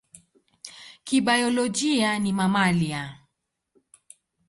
[1.05, 3.01] Kibiolojia ni mamalia.